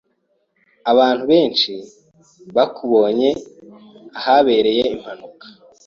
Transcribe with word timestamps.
Abantu 0.91 1.23
benshi 1.31 1.73
bakubonye 2.55 3.29
ahabereye 4.19 4.83
impanuka. 4.95 5.45